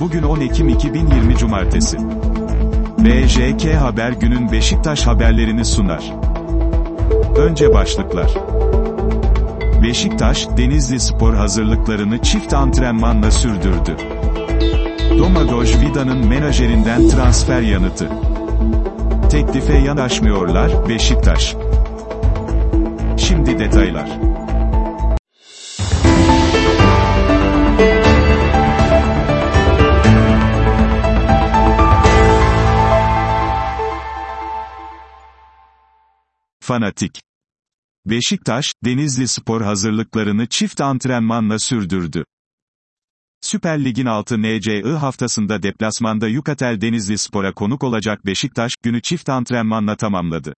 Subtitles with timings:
[0.00, 1.96] Bugün 10 Ekim 2020 Cumartesi.
[2.98, 6.12] BJK Haber günün Beşiktaş haberlerini sunar.
[7.36, 8.34] Önce başlıklar.
[9.82, 13.96] Beşiktaş, Denizli Spor hazırlıklarını çift antrenmanla sürdürdü.
[15.18, 18.08] Domagoj Vida'nın menajerinden transfer yanıtı.
[19.30, 21.56] Teklife yanaşmıyorlar, Beşiktaş.
[23.16, 24.33] Şimdi detaylar.
[36.64, 37.22] Fanatik.
[38.06, 42.24] Beşiktaş, Denizli Spor hazırlıklarını çift antrenmanla sürdürdü.
[43.40, 49.96] Süper Lig'in 6 NCI haftasında deplasmanda Yukatel Denizli Spor'a konuk olacak Beşiktaş, günü çift antrenmanla
[49.96, 50.54] tamamladı.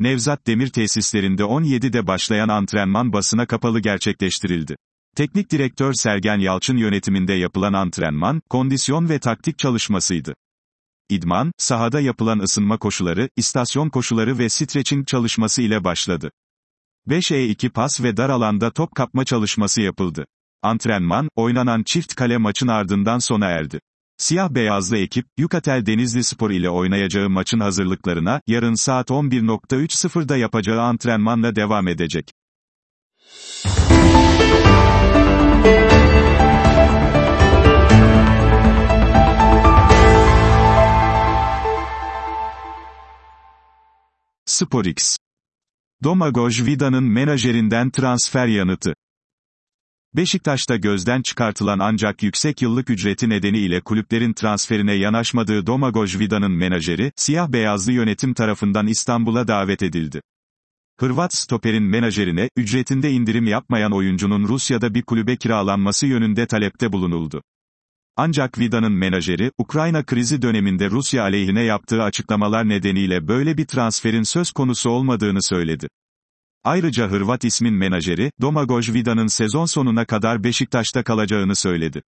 [0.00, 4.76] Nevzat Demir tesislerinde 17'de başlayan antrenman basına kapalı gerçekleştirildi.
[5.16, 10.34] Teknik direktör Sergen Yalçın yönetiminde yapılan antrenman, kondisyon ve taktik çalışmasıydı.
[11.08, 16.30] İdman, sahada yapılan ısınma koşuları, istasyon koşuları ve stretching çalışması ile başladı.
[17.08, 20.26] 5E2 pas ve dar alanda top kapma çalışması yapıldı.
[20.62, 23.80] Antrenman, oynanan çift kale maçın ardından sona erdi.
[24.16, 31.56] Siyah beyazlı ekip, Yukatel Denizli Spor ile oynayacağı maçın hazırlıklarına, yarın saat 11.30'da yapacağı antrenmanla
[31.56, 32.30] devam edecek.
[44.54, 45.16] SporX.
[46.04, 48.94] Domagoj Vida'nın menajerinden transfer yanıtı.
[50.16, 57.92] Beşiktaş'ta gözden çıkartılan ancak yüksek yıllık ücreti nedeniyle kulüplerin transferine yanaşmadığı Domagoj Vida'nın menajeri, siyah-beyazlı
[57.92, 60.20] yönetim tarafından İstanbul'a davet edildi.
[61.00, 67.42] Hırvat stoperin menajerine, ücretinde indirim yapmayan oyuncunun Rusya'da bir kulübe kiralanması yönünde talepte bulunuldu.
[68.16, 74.52] Ancak Vida'nın menajeri, Ukrayna krizi döneminde Rusya aleyhine yaptığı açıklamalar nedeniyle böyle bir transferin söz
[74.52, 75.88] konusu olmadığını söyledi.
[76.64, 82.02] Ayrıca Hırvat ismin menajeri, Domagoj Vida'nın sezon sonuna kadar Beşiktaş'ta kalacağını söyledi.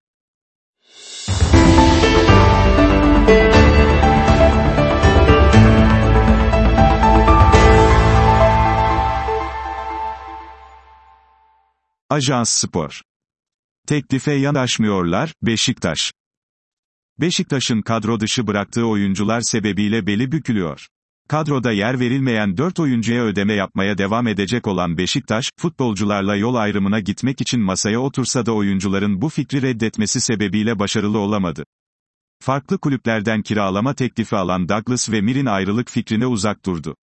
[12.11, 13.03] Ajans Spor.
[13.87, 16.13] Teklife yanaşmıyorlar, Beşiktaş.
[17.21, 20.87] Beşiktaş'ın kadro dışı bıraktığı oyuncular sebebiyle beli bükülüyor.
[21.29, 27.41] Kadroda yer verilmeyen 4 oyuncuya ödeme yapmaya devam edecek olan Beşiktaş, futbolcularla yol ayrımına gitmek
[27.41, 31.65] için masaya otursa da oyuncuların bu fikri reddetmesi sebebiyle başarılı olamadı.
[32.43, 36.97] Farklı kulüplerden kiralama teklifi alan Douglas ve Mir'in ayrılık fikrine uzak durdu.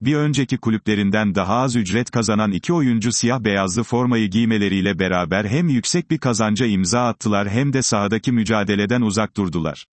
[0.00, 5.68] Bir önceki kulüplerinden daha az ücret kazanan iki oyuncu siyah beyazlı formayı giymeleriyle beraber hem
[5.68, 9.86] yüksek bir kazanca imza attılar hem de sahadaki mücadeleden uzak durdular.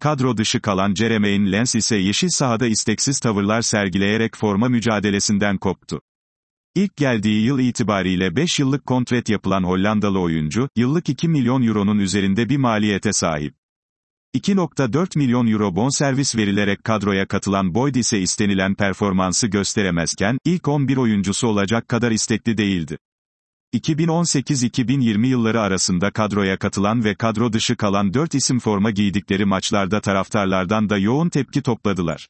[0.00, 6.00] Kadro dışı kalan Jeremaine Lens ise yeşil sahada isteksiz tavırlar sergileyerek forma mücadelesinden koptu.
[6.74, 12.48] İlk geldiği yıl itibariyle 5 yıllık kontrat yapılan Hollandalı oyuncu, yıllık 2 milyon euronun üzerinde
[12.48, 13.54] bir maliyete sahip.
[14.34, 21.48] 2.4 milyon euro bonservis verilerek kadroya katılan Boyd ise istenilen performansı gösteremezken, ilk 11 oyuncusu
[21.48, 22.98] olacak kadar istekli değildi.
[23.74, 30.90] 2018-2020 yılları arasında kadroya katılan ve kadro dışı kalan 4 isim forma giydikleri maçlarda taraftarlardan
[30.90, 32.28] da yoğun tepki topladılar.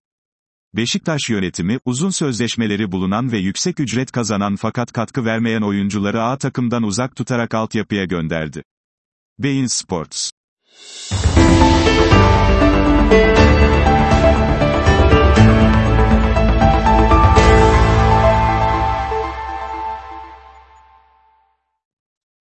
[0.76, 6.82] Beşiktaş yönetimi, uzun sözleşmeleri bulunan ve yüksek ücret kazanan fakat katkı vermeyen oyuncuları A takımdan
[6.82, 8.62] uzak tutarak altyapıya gönderdi.
[9.38, 10.30] Bein Sports